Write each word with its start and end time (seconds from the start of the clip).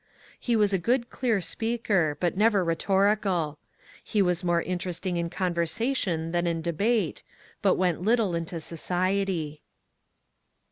He 0.39 0.55
was 0.55 0.73
a 0.73 0.79
good 0.79 1.11
clear 1.11 1.39
speaker, 1.41 2.17
but 2.19 2.35
never 2.35 2.65
rhetorical. 2.65 3.59
He 4.03 4.19
was 4.19 4.43
more 4.43 4.63
interesting 4.63 5.15
in 5.17 5.29
conversation 5.29 6.31
than 6.31 6.47
in 6.47 6.63
debate, 6.63 7.21
but 7.61 7.75
went 7.75 8.01
little 8.01 8.33
into 8.33 8.59
society. 8.59 9.61